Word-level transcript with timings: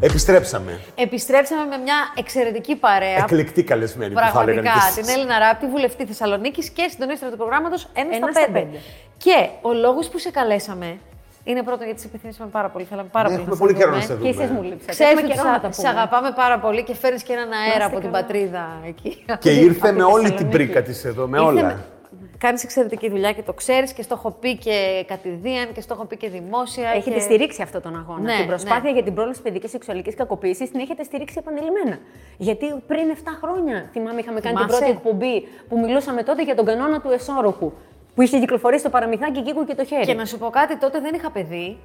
Επιστρέψαμε. 0.00 0.80
Επιστρέψαμε 0.94 1.64
με 1.64 1.76
μια 1.76 1.94
εξαιρετική 2.16 2.76
παρέα. 2.76 3.16
Εκλεκτή 3.18 3.62
καλεσμένη 3.62 4.12
που 4.14 4.18
θα 4.20 4.24
έλεγαν 4.26 4.44
Πραγματικά. 4.44 4.72
και 4.72 4.78
εσείς. 4.90 5.06
Την 5.06 5.14
Έλληνα 5.14 5.38
Ράπτη, 5.38 5.66
βουλευτή 5.66 6.04
Θεσσαλονίκης 6.06 6.68
και 6.70 6.86
συντονίστρια 6.90 7.30
του 7.30 7.36
προγράμματος 7.36 7.88
1 7.94 7.98
Ένα 7.98 8.14
στα 8.14 8.30
στα 8.32 8.46
5. 8.46 8.52
πέντε. 8.52 8.76
Και 9.16 9.48
ο 9.62 9.72
λόγος 9.72 10.08
που 10.08 10.18
σε 10.18 10.30
καλέσαμε 10.30 10.98
είναι 11.44 11.62
πρώτον 11.62 11.84
γιατί 11.86 12.00
σε 12.00 12.06
επιθυμήσαμε 12.06 12.50
πάρα 12.50 12.68
πολύ. 12.68 12.84
Θέλαμε 12.84 13.08
πάρα 13.12 13.28
Ναι, 13.28 13.34
πολύ. 13.36 13.46
έχουμε 13.48 13.56
να 13.56 13.56
σε 13.56 13.62
πολύ 13.64 13.74
καιρό 13.78 13.90
δούμε. 13.90 14.00
να 14.00 14.06
σε 14.06 14.12
Και 14.12 14.32
δούμε. 14.32 14.42
εσείς 14.44 14.54
μου 14.56 14.62
λείψατε. 14.62 14.90
Ξέρεις 14.92 15.12
Έχουμε 15.12 15.26
ότι 15.26 15.36
καιρό 15.36 15.50
να 15.50 15.60
τα 15.60 15.72
σε 15.72 15.80
πούμε. 15.80 15.88
αγαπάμε 15.94 16.30
πάρα 16.42 16.58
πολύ 16.58 16.82
και 16.82 16.94
φέρνεις 16.94 17.22
και 17.22 17.32
έναν 17.32 17.48
αέρα 17.52 17.68
είστε 17.72 17.84
από 17.84 17.98
την 18.00 18.10
καλά. 18.10 18.18
πατρίδα 18.22 18.64
εκεί. 18.86 19.24
Και 19.38 19.50
ήρθε 19.50 19.88
Από 19.88 19.96
με 19.98 20.04
τη 20.04 20.12
όλη 20.12 20.22
την 20.24 20.32
Θεσσαλονίκη. 20.36 20.56
πρίκα 20.56 20.82
της 20.82 21.04
εδώ, 21.04 21.26
με 21.26 21.36
Ήρθε 21.38 21.50
όλα. 21.50 21.84
Με- 22.10 22.28
Κάνεις 22.38 22.64
εξαιρετική 22.64 23.08
δουλειά 23.10 23.32
και 23.32 23.42
το 23.42 23.52
ξέρεις 23.52 23.92
και 23.92 24.02
στο 24.02 24.14
έχω 24.14 24.30
πει 24.30 24.56
και 24.56 25.04
κατηδίαν 25.06 25.72
και 25.72 25.80
στο 25.80 25.94
έχω 25.94 26.04
πει 26.04 26.16
και 26.16 26.28
δημόσια. 26.28 26.88
Έχετε 26.90 27.14
και... 27.16 27.20
στηρίξει 27.20 27.62
αυτόν 27.62 27.82
τον 27.82 27.96
αγώνα. 27.96 28.20
Ναι, 28.20 28.36
την 28.36 28.46
προσπάθεια 28.46 28.82
ναι. 28.82 28.90
για 28.90 29.02
την 29.02 29.14
πρόληψη 29.14 29.42
παιδικής 29.42 29.70
σεξουαλικής 29.70 30.14
κακοποίησης 30.14 30.70
την 30.70 30.80
έχετε 30.80 31.02
στηρίξει 31.02 31.36
επανειλημμένα. 31.38 31.98
Γιατί 32.36 32.66
πριν 32.86 33.14
7 33.14 33.18
χρόνια, 33.42 33.88
θυμάμαι, 33.92 34.20
είχαμε 34.20 34.40
κάνει 34.40 34.56
την 34.56 34.64
Θυμάσαι; 34.66 34.78
πρώτη 34.84 34.92
εκπομπή 34.96 35.48
που 35.68 35.78
μιλούσαμε 35.78 36.22
τότε 36.22 36.42
για 36.42 36.54
τον 36.54 36.64
κανόνα 36.64 37.00
του 37.00 37.10
εσώροχου. 37.10 37.72
Που 38.14 38.22
είχε 38.22 38.38
κυκλοφορήσει 38.38 38.80
στο 38.80 38.90
παραμυθάκι 38.90 39.42
και 39.42 39.54
και 39.66 39.74
το 39.74 39.84
χέρι. 39.84 40.04
Και 40.04 40.14
να 40.14 40.24
σου 40.24 40.38
πω 40.38 40.50
κάτι, 40.50 40.76
τότε 40.78 41.00
δεν 41.00 41.14
είχα 41.14 41.30
παιδί 41.30 41.78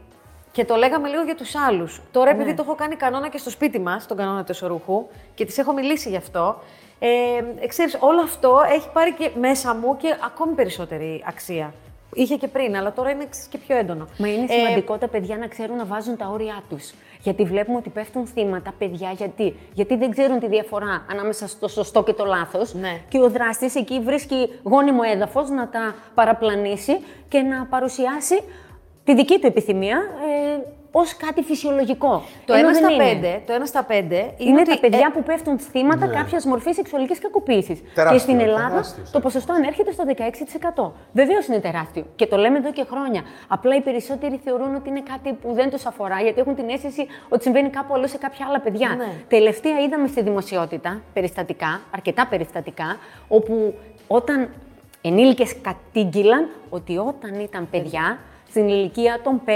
και 0.52 0.66
το 0.66 0.76
λέγαμε 0.76 1.10
λίγο 1.10 1.24
για 1.24 1.36
τους 1.36 1.56
άλλους. 1.56 2.02
Τώρα, 2.12 2.30
επειδή 2.30 2.50
Ναι. 2.50 2.56
το 2.56 2.64
έχω 2.66 2.76
κάνει 2.76 2.96
κανόνα 2.96 3.30
και 3.30 3.38
στο 3.38 3.50
σπίτι 3.50 3.80
μας, 3.80 4.08
τον 4.08 4.18
κανόνα 4.18 4.44
του 4.44 4.52
εσωρούχου, 4.52 5.06
και 5.34 5.46
της 5.46 5.58
έχω 5.58 5.74
μιλήσει 5.74 6.10
γι' 6.10 6.16
αυτό, 6.16 6.60
ε, 7.62 7.68
ξέρεις, 7.68 7.98
όλο 8.00 8.22
αυτό 8.22 8.62
έχει 8.74 8.90
πάρει 8.94 9.14
και 9.14 9.30
μέσα 9.40 9.76
μου 9.76 9.98
και 9.98 10.16
ακόμη 10.26 10.54
περισσότερη 10.54 11.24
αξία. 11.28 11.74
Είχε 12.14 12.36
και 12.36 12.48
πριν, 12.48 12.76
αλλά 12.76 12.94
τώρα 12.94 13.10
είναι 13.10 13.26
ξέρεις, 13.30 13.48
και 13.48 13.58
πιο 13.58 13.78
έντονο. 13.78 14.08
Μα 14.18 14.28
είναι 14.28 14.46
Ε, 14.50 14.58
σημαντικό 14.60 14.98
τα 14.98 15.08
παιδιά 15.08 15.38
να 15.38 15.48
ξέρουν 15.48 15.76
να 15.76 15.86
βάζουν 15.86 16.18
τα 16.18 16.28
όρια 16.34 16.64
τους. 16.70 16.94
Γιατί 17.22 17.44
βλέπουμε 17.44 17.78
ότι 17.78 17.90
πέφτουν 17.90 18.28
θύματα 18.28 18.74
παιδιά. 18.78 19.12
Γιατί, 19.12 19.56
γιατί 19.74 19.96
δεν 19.96 20.12
ξέρουν 20.12 20.40
τη 20.40 20.48
διαφορά 20.48 21.06
ανάμεσα 21.12 21.48
στο 21.48 21.68
σωστό 21.68 22.04
και 22.04 22.14
το 22.14 22.26
λάθος. 22.26 22.74
Ναι. 22.74 23.00
Και 23.10 23.20
ο 23.20 23.30
δράστης 23.30 23.76
εκεί 23.76 24.00
βρίσκει 24.00 24.60
γόνιμο 24.64 25.02
έδαφος 25.14 25.50
να 25.50 25.68
τα 25.70 25.96
παραπλανήσει 26.14 27.00
και 27.28 27.40
να 27.42 27.66
παρουσιάσει 27.66 28.44
τη 29.04 29.16
δική 29.16 29.40
του 29.40 29.48
επιθυμία 29.48 29.98
ε, 29.98 30.60
ως 30.96 31.16
κάτι 31.18 31.42
φυσιολογικό. 31.42 32.24
Το 32.46 32.54
Ενώ 32.54 32.70
1 32.70 32.72
δεν 32.72 32.84
στα 32.84 32.92
είναι. 32.92 33.38
5, 33.38 33.42
το 33.46 33.54
1 33.54 33.68
στα 33.68 33.86
5 33.90 33.92
είναι, 33.94 34.34
Είναι 34.38 34.60
ότι, 34.60 34.70
τα 34.70 34.80
παιδιά 34.80 35.08
ε, 35.12 35.14
που 35.14 35.24
πέφτουν 35.24 35.60
θύματα 35.60 36.06
ναι. 36.06 36.16
κάποιας 36.16 36.46
μορφής 36.46 36.76
σεξουαλικής 36.76 37.20
κακοποίησης. 37.20 37.80
Και 37.80 37.86
Τεράστιο, 37.94 38.20
στην 38.20 38.40
Ελλάδα 38.40 38.70
τεράστιο, 38.70 39.04
το 39.12 39.20
ποσοστό 39.20 39.54
ανέρχεται 39.54 39.92
στο 39.92 40.04
16%. 40.84 40.92
Βεβαίως 41.12 41.48
είναι 41.48 41.60
τεράστιο. 41.60 42.06
Και 42.16 42.28
το 42.28 42.38
λέμε 42.38 42.58
εδώ 42.58 42.72
και 42.72 42.86
χρόνια. 42.90 43.22
Απλά 43.48 43.76
οι 43.76 43.82
περισσότεροι 43.82 44.40
θεωρούν 44.44 44.76
ότι 44.76 44.90
είναι 44.90 45.02
κάτι 45.02 45.34
που 45.34 45.54
δεν 45.54 45.70
τους 45.70 45.86
αφορά, 45.86 46.22
γιατί 46.22 46.40
έχουν 46.40 46.56
την 46.56 46.70
αίσθηση 46.70 47.08
ότι 47.30 47.44
συμβαίνει 47.44 47.70
κάπου 47.70 47.94
αλλού 47.94 48.08
σε 48.08 48.18
κάποια 48.18 48.46
άλλα 48.50 48.60
παιδιά. 48.60 48.96
Ναι. 48.98 49.12
Τελευταία 49.28 49.80
είδαμε 49.80 50.08
στη 50.08 50.22
δημοσιότητα 50.22 51.02
περιστατικά, 51.14 51.82
αρκετά 51.92 52.28
περιστατικά, 52.28 52.98
όπου 53.28 53.74
όταν 54.08 54.50
ενήλικες 55.02 55.56
κατήγγυλαν 55.62 56.50
ότι 56.70 56.98
όταν 56.98 57.40
ήταν 57.40 57.68
παιδιά, 57.72 58.18
στην 58.54 58.68
ηλικία 58.68 59.20
των 59.24 59.42
5, 59.46 59.50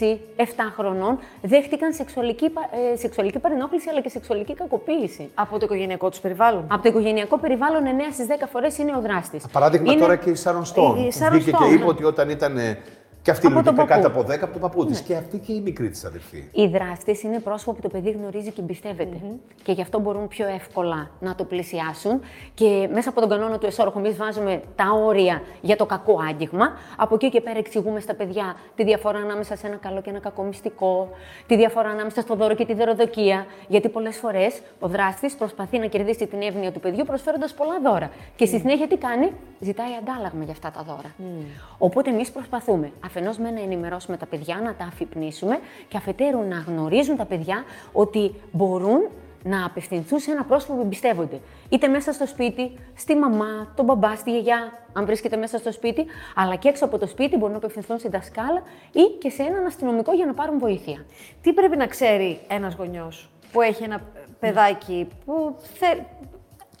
6, 0.00 0.18
7 0.36 0.42
χρονών, 0.76 1.18
δέχτηκαν 1.42 1.92
σεξουαλική, 1.92 2.50
πα- 2.50 2.68
ε, 2.92 2.96
σεξουαλική 2.96 3.38
παρενόχληση 3.38 3.88
αλλά 3.90 4.00
και 4.00 4.08
σεξουαλική 4.08 4.54
κακοποίηση. 4.54 5.30
από 5.34 5.58
το 5.58 5.64
οικογενειακό 5.64 6.08
τους 6.10 6.18
περιβάλλον. 6.20 6.64
Από 6.70 6.82
το 6.82 6.88
οικογενειακό 6.88 7.38
περιβάλλον 7.38 7.82
9 7.86 8.12
στις 8.12 8.26
10 8.26 8.46
φορές 8.52 8.78
είναι 8.78 8.96
ο 8.96 9.00
δράστης. 9.00 9.44
Παράδειγμα 9.52 9.94
τώρα 9.94 10.16
και 10.16 10.30
η 10.30 10.34
Σάρων 10.34 10.64
Στόν. 10.64 10.96
η 10.96 11.08
που 11.08 11.18
Sharon 11.18 11.30
Βγήκε 11.32 11.50
και 11.50 11.56
Stone, 11.60 11.72
είπε 11.72 11.82
ναι. 11.84 11.88
ότι 11.90 12.04
όταν 12.04 12.28
ήταν 12.28 12.58
ε, 12.58 12.78
και 13.24 13.30
αυτή 13.30 13.46
Από 13.46 13.54
τον 13.54 13.64
λογικά 13.64 13.86
παππού. 13.86 14.02
κάτω 14.02 14.20
από 14.20 14.32
10 14.32 14.38
από 14.42 14.52
τον 14.52 14.60
παππού 14.60 14.86
της. 14.86 15.00
Και 15.00 15.14
αυτή 15.14 15.38
και 15.38 15.52
η 15.52 15.60
μικρή 15.60 15.90
της 15.90 16.04
αδερφή. 16.04 16.44
Οι 16.52 16.66
δράστες 16.66 17.22
είναι 17.22 17.40
πρόσωπο 17.40 17.72
που 17.72 17.80
το 17.80 17.88
παιδί 17.88 18.10
γνωρίζει 18.10 18.50
και 18.50 18.60
εμπιστεύεται. 18.60 19.16
Και 19.62 19.72
γι' 19.72 19.82
αυτό 19.82 19.98
μπορούν 19.98 20.28
πιο 20.28 20.46
εύκολα 20.46 21.10
να 21.20 21.34
το 21.34 21.44
πλησιάσουν. 21.44 22.20
Και 22.54 22.88
μέσα 22.92 23.08
από 23.08 23.20
τον 23.20 23.28
κανόνα 23.28 23.58
του 23.58 23.66
εσώροχου, 23.66 23.98
εμείς 23.98 24.16
βάζουμε 24.16 24.62
τα 24.76 24.84
όρια 25.04 25.42
για 25.60 25.76
το 25.76 25.86
κακό 25.86 26.18
άγγιγμα. 26.28 26.72
Από 26.96 27.14
εκεί 27.14 27.28
και 27.28 27.40
πέρα 27.40 27.58
εξηγούμε 27.58 28.00
στα 28.00 28.14
παιδιά 28.14 28.56
τη 28.74 28.84
διαφορά 28.84 29.18
ανάμεσα 29.18 29.56
σε 29.56 29.66
ένα 29.66 29.76
καλό 29.76 30.00
και 30.00 30.10
ένα 30.10 30.18
κακό 30.18 30.42
μυστικό, 30.42 31.08
τη 31.46 31.56
διαφορά 31.56 31.88
ανάμεσα 31.88 32.20
στο 32.20 32.34
δώρο 32.34 32.54
και 32.54 32.64
τη 32.64 32.74
δωροδοκία. 32.74 33.46
Γιατί 33.68 33.88
πολλές 33.88 34.16
φορές 34.16 34.60
ο 34.78 34.88
δράστης 34.88 35.34
προσπαθεί 35.34 35.78
να 35.78 35.86
κερδίσει 35.86 36.26
την 36.26 36.42
εύνοια 36.42 36.72
του 36.72 36.80
παιδιού 36.80 37.04
προσφέροντας 37.04 37.54
πολλά 37.54 37.80
δώρα. 37.82 38.10
Και 38.36 38.46
στη 38.46 38.58
συνέχεια 38.58 38.86
τι 38.88 38.96
κάνει, 38.96 39.32
ζητάει 39.60 39.94
αντάλλαγμα 40.00 40.44
για 40.44 40.52
αυτά 40.52 40.70
τα 40.70 40.82
δώρα. 40.82 41.14
Οπότε 41.78 42.10
εμείς 42.10 42.30
προσπαθούμε 42.30 42.92
αφενός 43.14 43.38
με 43.38 43.50
να 43.50 43.60
ενημερώσουμε 43.60 44.16
τα 44.16 44.26
παιδιά, 44.26 44.60
να 44.64 44.74
τα 44.74 44.84
αφυπνίσουμε 44.84 45.58
και 45.88 45.96
αφετέρου 45.96 46.42
να 46.48 46.64
γνωρίζουν 46.66 47.16
τα 47.16 47.24
παιδιά 47.24 47.64
ότι 47.92 48.34
μπορούν 48.52 49.08
να 49.42 49.64
απευθυνθούν 49.64 50.18
σε 50.18 50.30
ένα 50.30 50.44
πρόσωπο 50.44 50.74
που 50.74 50.80
εμπιστεύονται. 50.80 51.40
Είτε 51.68 51.88
μέσα 51.88 52.12
στο 52.12 52.26
σπίτι, 52.26 52.78
στη 52.94 53.14
μαμά, 53.16 53.72
τον 53.76 53.84
μπαμπά, 53.84 54.16
στη 54.16 54.30
γιαγιά, 54.30 54.72
αν 54.92 55.04
βρίσκεται 55.04 55.36
μέσα 55.36 55.58
στο 55.58 55.72
σπίτι, 55.72 56.06
αλλά 56.34 56.56
και 56.56 56.68
έξω 56.68 56.84
από 56.84 56.98
το 56.98 57.06
σπίτι 57.06 57.36
μπορούν 57.36 57.50
να 57.50 57.56
απευθυνθούν 57.56 57.98
στη 57.98 58.08
δασκάλα 58.08 58.62
ή 58.92 59.18
και 59.18 59.30
σε 59.30 59.42
έναν 59.42 59.66
αστυνομικό 59.66 60.12
για 60.12 60.26
να 60.26 60.34
πάρουν 60.34 60.58
βοήθεια. 60.58 61.04
Τι 61.42 61.52
πρέπει 61.52 61.76
να 61.76 61.86
ξέρει 61.86 62.40
ένας 62.48 62.74
γονιός 62.74 63.30
που 63.52 63.60
έχει 63.60 63.82
ένα 63.82 64.00
παιδάκι 64.40 65.08
που 65.24 65.56
θέλει. 65.74 66.06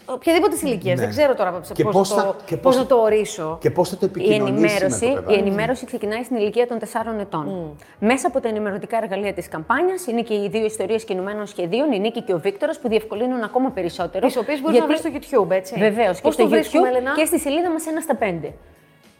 Οποιαδήποτε 0.06 0.56
ηλικίας, 0.62 0.94
Ναι. 0.98 1.00
δεν 1.04 1.10
ξέρω 1.14 1.34
τώρα 1.34 1.60
Και 1.74 1.82
πώς 1.84 1.92
πώς 1.92 2.08
το, 2.08 2.14
θα- 2.14 2.36
και 2.44 2.56
πώς 2.56 2.62
πώς- 2.74 2.76
να 2.82 2.86
το 2.86 2.96
ορίσω. 3.02 3.58
Και 3.60 3.70
πώς 3.70 3.88
θα 3.88 3.96
το 3.96 4.06
Η 4.06 4.08
επικοινωνήσει 4.08 4.52
ενημέρωση, 4.52 5.06
με 5.06 5.12
το 5.12 5.18
η 5.20 5.22
παιδάκι. 5.24 5.38
ενημέρωση 5.38 5.86
ξεκινάει 5.86 6.22
στην 6.22 6.36
ηλικία 6.36 6.66
των 6.66 6.78
4 6.78 7.18
ετών. 7.20 7.76
Μέσα 7.98 8.26
από 8.26 8.40
τα 8.40 8.48
ενημερωτικά 8.48 8.96
εργαλεία 9.02 9.32
της 9.32 9.48
καμπάνιας 9.48 10.06
είναι 10.06 10.22
και 10.22 10.34
οι 10.34 10.48
δύο 10.48 10.64
ιστορίες 10.64 11.04
κινουμένων 11.04 11.46
σχεδίων, 11.46 11.92
η 11.92 11.98
Νίκη 11.98 12.22
και 12.22 12.32
ο 12.34 12.38
Βίκτορα, 12.38 12.72
που 12.82 12.88
διευκολύνουν 12.88 13.42
ακόμα 13.42 13.70
περισσότερο. 13.70 14.26
Τις 14.26 14.36
οποίες 14.36 14.60
μπορείς 14.60 14.78
να 14.78 14.86
βρεις 14.86 14.98
στο 14.98 15.10
YouTube, 15.14 15.50
έτσι. 15.50 15.74
Βεβαίως. 15.78 16.16
Και 16.16 16.22
Πώς 16.22 16.34
στο 16.34 16.42
το 16.42 16.48
βρίσκουμε, 16.48 16.88
YouTube 16.88 16.94
Ελένα; 16.94 17.12
και 17.14 17.24
στη 17.24 17.38
σελίδα 17.38 17.70
μας 17.70 17.84
1 17.86 18.00
στα 18.02 18.14
5. 18.16 18.52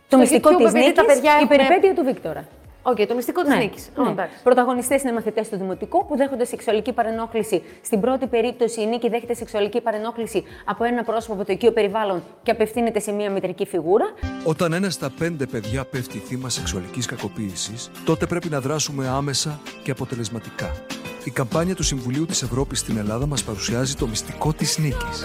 Το 0.09 0.19
μυστικό 0.19 0.49
YouTube, 0.50 0.56
της 0.56 0.67
επειδή 0.67 0.78
Νίκης, 0.84 0.94
τα 0.99 1.05
παιδιά 1.05 1.31
η 1.31 1.34
έχουν- 1.34 1.49
περιπέτεια 1.49 1.94
του 1.94 2.05
Βίκτορα. 2.05 2.44
Οκ, 2.87 3.06
το 3.06 3.15
μυστικό 3.15 3.41
της 3.43 3.50
Ναι, 3.50 3.56
νίκης. 3.56 3.89
ναι. 4.15 4.28
Πρωταγωνιστές 4.43 5.03
είναι 5.03 5.12
μαθητές 5.12 5.49
του 5.49 5.56
Δημοτικού 5.56 6.06
που 6.06 6.17
δέχονται 6.17 6.45
σεξουαλική 6.45 6.93
παρενόχληση. 6.93 7.62
Στην 7.83 8.00
πρώτη 8.00 8.27
περίπτωση 8.27 8.81
η 8.81 8.87
Νίκη 8.87 9.09
δέχεται 9.09 9.34
σεξουαλική 9.34 9.81
παρενόχληση 9.81 10.45
από 10.65 10.84
ένα 10.84 11.03
πρόσωπο 11.05 11.33
από 11.33 11.44
το 11.44 11.53
οικείο 11.53 11.73
περιβάλλον 11.73 12.23
και 12.43 12.50
απευθύνεται 12.50 13.00
σε 13.00 13.12
μια 13.12 13.31
μητρική 13.31 13.67
φιγούρα. 13.67 14.05
Όταν 14.44 14.73
ένας 14.73 14.94
στα 14.94 15.11
πέντε 15.19 15.47
παιδιά 15.47 15.84
πέφτει 15.84 16.19
θύμα 16.19 16.49
σεξουαλικής 16.49 17.06
κακοποίησης, 17.06 17.91
τότε 18.05 18.27
πρέπει 18.27 18.49
να 18.49 18.61
δράσουμε 18.61 19.09
άμεσα 19.09 19.61
και 19.83 19.91
αποτελεσματικά. 19.91 20.71
Η 21.25 21.31
καμπάνια 21.31 21.75
του 21.75 21.83
Συμβουλίου 21.83 22.27
της 22.27 22.43
Ευρώπης 22.43 22.78
στην 22.78 22.97
Ελλάδα 22.97 23.27
μας 23.27 23.43
παρουσιάζει 23.44 23.94
το 23.94 24.06
μυστικό 24.06 24.53
της 24.53 24.78
νίκης. 24.78 25.25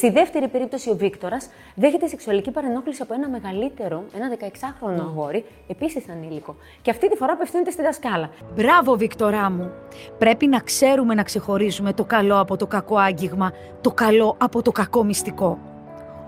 Στη 0.00 0.10
δεύτερη 0.10 0.48
περίπτωση, 0.48 0.90
ο 0.90 0.96
Βίκτορας 0.96 1.48
δέχεται 1.74 2.06
σεξουαλική 2.06 2.50
παρενόχληση 2.50 3.02
από 3.02 3.14
ένα 3.14 3.28
μεγαλύτερο, 3.28 4.04
ένα 4.14 4.36
16χρονο 4.40 5.00
αγόρι, 5.00 5.44
επίσης 5.68 6.08
ανήλικο. 6.08 6.56
Και 6.82 6.90
αυτή 6.90 7.10
τη 7.10 7.16
φορά 7.16 7.32
απευθύνεται 7.32 7.70
στη 7.70 7.82
δασκάλα. 7.82 8.30
Μπράβο, 8.54 8.96
Βικτορά 8.96 9.50
μου. 9.50 9.70
Πρέπει 10.18 10.46
να 10.46 10.58
ξέρουμε 10.58 11.14
να 11.14 11.22
ξεχωρίζουμε 11.22 11.92
το 11.92 12.04
καλό 12.04 12.40
από 12.40 12.56
το 12.56 12.66
κακό 12.66 12.96
άγγιγμα, 12.96 13.52
το 13.80 13.90
καλό 13.90 14.36
από 14.38 14.62
το 14.62 14.72
κακό 14.72 15.04
μυστικό. 15.04 15.58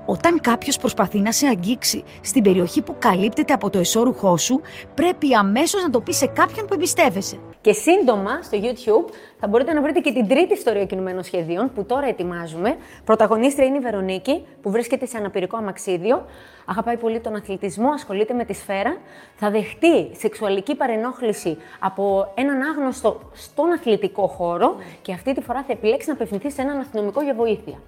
Όταν 0.07 0.41
κάποιος 0.41 0.77
προσπαθεί 0.77 1.19
να 1.19 1.33
σε 1.33 1.47
αγγίξει 1.47 2.05
στην 2.21 2.43
περιοχή 2.43 2.83
που 2.83 2.95
καλύπτεται 2.99 3.53
από 3.53 3.71
το 3.71 3.79
εσώρουχό 3.79 4.37
σου, 4.37 4.61
πρέπει 4.95 5.35
αμέσως 5.35 5.83
να 5.83 5.91
το 5.91 6.01
πεις 6.01 6.17
σε 6.17 6.27
κάποιον 6.27 6.67
που 6.67 6.75
εμπιστεύεσαι. 6.75 7.39
Και 7.63 7.73
σύντομα 7.73 8.43
στο 8.43 8.59
YouTube 8.63 9.13
θα 9.41 9.47
μπορείτε 9.47 9.73
να 9.73 9.83
βρείτε 9.83 10.01
και 10.01 10.13
την 10.13 10.29
τρίτη 10.29 10.53
ιστορία 10.53 10.85
κινουμένων 10.85 11.23
σχεδίων 11.23 11.73
που 11.75 11.85
τώρα 11.85 12.07
ετοιμάζουμε. 12.07 12.77
Πρωταγωνίστρια 13.05 13.67
είναι 13.67 13.77
η 13.77 13.81
Βερονίκη 13.81 14.47
που 14.63 14.71
βρίσκεται 14.71 15.07
σε 15.07 15.17
αναπηρικό 15.17 15.57
αμαξίδιο. 15.57 16.25
Αγαπάει 16.65 16.97
πολύ 16.97 17.21
τον 17.21 17.35
αθλητισμό, 17.35 17.91
ασχολείται 17.91 18.35
με 18.35 18.45
τη 18.45 18.55
σφαίρα. 18.55 18.97
Θα 19.37 19.51
δεχτεί 19.51 20.11
σεξουαλική 20.17 20.75
παρενόχληση 20.75 21.57
από 21.79 22.33
έναν 22.35 22.63
άγνωστο 22.63 23.21
στον 23.33 23.73
αθλητικό 23.73 24.27
χώρο 24.27 24.77
και 25.03 25.13
αυτή 25.13 25.35
τη 25.35 25.41
φορά 25.41 25.65
θα 25.67 25.73
επιλέξει 25.73 26.09
να 26.09 26.15
απευθυνθεί 26.15 26.51
σε 26.51 26.63
έναν 26.63 26.79
αστυνομικό 26.79 27.23
για 27.23 27.35
βοήθεια. 27.35 27.79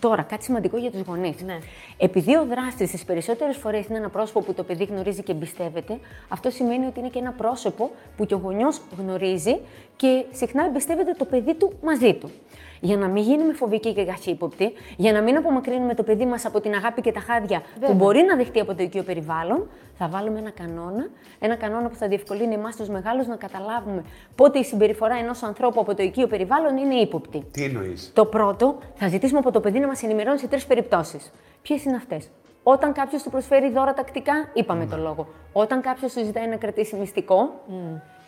Τώρα, 0.00 0.22
κάτι 0.22 0.44
σημαντικό 0.44 0.76
για 0.76 0.90
τους 0.90 1.00
γονείς. 1.00 1.42
Ναι. 1.42 1.58
Επειδή 1.96 2.36
ο 2.36 2.46
δράστης 2.46 2.90
τις 2.90 3.04
περισσότερες 3.04 3.56
φορές 3.56 3.86
είναι 3.86 3.98
ένα 3.98 4.08
πρόσωπο 4.08 4.40
που 4.40 4.54
το 4.54 4.62
παιδί 4.62 4.84
γνωρίζει 4.84 5.22
και 5.22 5.32
εμπιστεύεται, 5.32 5.98
αυτό 6.28 6.50
σημαίνει 6.50 6.86
ότι 6.86 6.98
είναι 6.98 7.08
και 7.08 7.18
ένα 7.18 7.32
πρόσωπο 7.32 7.90
που 8.16 8.26
και 8.26 8.34
ο 8.34 8.38
γονιός 8.38 8.80
γνωρίζει 8.98 9.58
και 9.96 10.24
συχνά 10.32 10.64
εμπιστεύεται 10.64 11.14
το 11.18 11.24
παιδί 11.24 11.54
του 11.54 11.72
μαζί 11.82 12.14
του. 12.14 12.30
Για 12.80 12.96
να 12.96 13.08
μην 13.08 13.22
γίνουμε 13.22 13.52
φοβικοί 13.52 13.92
και 13.92 14.04
καχύποπτοι, 14.04 14.72
για 14.96 15.12
να 15.12 15.22
μην 15.22 15.36
απομακρύνουμε 15.36 15.94
το 15.94 16.02
παιδί 16.02 16.26
μας 16.26 16.44
από 16.44 16.60
την 16.60 16.74
αγάπη 16.74 17.00
και 17.00 17.12
τα 17.12 17.20
χάδια 17.20 17.62
που 17.80 17.94
μπορεί 17.94 18.22
να 18.22 18.36
δεχτεί 18.36 18.60
από 18.60 18.74
το 18.74 18.82
οικείο 18.82 19.02
περιβάλλον, 19.02 19.68
θα 19.98 20.08
βάλουμε 20.08 20.38
ένα 20.38 20.50
κανόνα. 20.50 21.08
Ένα 21.38 21.56
κανόνα 21.56 21.88
που 21.88 21.94
θα 21.94 22.08
διευκολύνει 22.08 22.54
εμάς 22.54 22.76
τους 22.76 22.88
μεγάλους 22.88 23.26
να 23.26 23.36
καταλάβουμε 23.36 24.04
πότε 24.34 24.58
η 24.58 24.64
συμπεριφορά 24.64 25.14
ενός 25.14 25.42
ανθρώπου 25.42 25.80
από 25.80 25.94
το 25.94 26.02
οικείο 26.02 26.26
περιβάλλον 26.26 26.76
είναι 26.76 26.94
ύποπτη. 26.94 27.44
Τι 27.50 27.64
εννοείς; 27.64 28.10
Το 28.14 28.24
πρώτο, 28.24 28.78
θα 28.94 29.08
ζητήσουμε 29.08 29.38
από 29.38 29.50
το 29.50 29.60
παιδί 29.60 29.78
να 29.78 29.86
μας 29.86 30.02
ενημερώνει 30.02 30.38
σε 30.38 30.46
τρεις 30.46 30.66
περιπτώσεις. 30.66 31.32
Ποιες 31.62 31.84
είναι 31.84 31.96
αυτές; 31.96 32.30
Όταν 32.62 32.92
κάποιος 32.92 33.22
του 33.22 33.30
προσφέρει 33.30 33.70
δώρα 33.70 33.94
τακτικά, 33.94 34.32
είπαμε 34.52 34.86
το 34.86 34.96
λόγο. 34.96 35.28
Όταν 35.52 35.80
κάποιος 35.80 36.12
του 36.12 36.24
ζητάει 36.24 36.46
να 36.46 36.56
κρατήσει 36.56 36.96
μυστικό, 36.96 37.60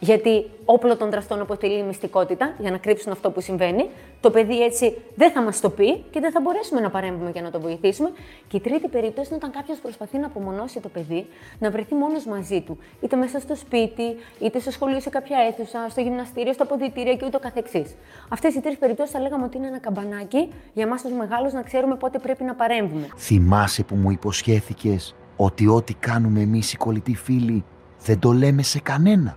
γιατί 0.03 0.51
όπλο 0.65 0.97
των 0.97 1.11
δραστών 1.11 1.41
αποτελεί 1.41 1.79
η 1.79 1.83
μυστικότητα 1.83 2.55
για 2.59 2.71
να 2.71 2.79
κρύψουν 2.79 3.13
αυτό 3.13 3.31
που 3.31 3.41
συμβαίνει, 3.41 3.89
το 4.21 4.31
παιδί 4.31 4.63
έτσι 4.63 4.97
δεν 5.15 5.31
θα 5.31 5.43
μας 5.43 5.61
το 5.61 5.71
πει 5.71 6.05
και 6.11 6.21
δεν 6.21 6.31
θα 6.33 6.41
μπορέσουμε 6.41 6.81
να 6.81 6.91
παρέμβουμε 6.91 7.31
για 7.31 7.43
να 7.43 7.51
το 7.51 7.61
βοηθήσουμε. 7.61 8.11
Και 8.49 8.57
η 8.57 8.61
τρίτη 8.61 8.89
περίπτωση 8.89 9.29
είναι 9.29 9.37
όταν 9.37 9.51
κάποιος 9.51 9.79
προσπαθεί 9.79 10.19
να 10.19 10.27
απομονώσει 10.27 10.81
το 10.81 10.89
παιδί, 10.89 11.27
να 11.59 11.71
βρεθεί 11.71 11.95
μόνος 11.95 12.25
μαζί 12.25 12.61
του, 12.61 12.79
είτε 13.01 13.17
μέσα 13.17 13.41
στο 13.41 13.55
σπίτι, 13.57 14.17
είτε 14.41 14.59
στο 14.59 14.71
σχολείο, 14.71 15.01
σε 15.01 15.11
κάποια 15.11 15.37
αίθουσα, 15.49 15.87
στο 15.89 16.01
γυμναστήριο, 16.01 16.53
στα 16.53 16.67
ποδητήρια 16.67 17.15
και 17.15 17.25
ούτω 17.27 17.39
καθεξής. 17.39 17.95
Αυτές 18.29 18.55
οι 18.55 18.61
τρεις 18.61 18.79
περιπτώσεις 18.79 19.13
θα 19.13 19.21
λέγαμε 19.21 19.45
ότι 19.45 19.57
είναι 19.57 19.67
ένα 19.67 19.79
καμπανάκι 19.79 20.53
για 20.73 20.85
εμάς 20.85 21.03
τους 21.03 21.13
μεγάλους 21.13 21.53
να 21.53 21.63
ξέρουμε 21.63 21.97
πότε 21.97 22.19
πρέπει 22.19 22.45
να 22.45 22.55
παρέμβουμε. 22.55 23.09
Θυμάσαι 23.17 23.83
που 23.83 23.95
μου 23.95 24.11
υποσχέθηκες 24.11 25.15
ότι 25.37 25.67
ό,τι 25.67 25.95
κάνουμε 25.95 26.41
εμείς 26.41 26.73
οι 26.73 26.77
κολλητοί 26.77 27.15
φίλοι 27.15 27.65
δεν 28.05 28.19
το 28.19 28.33
λέμε 28.33 28.63
σε 28.63 28.81
κανένα; 28.81 29.37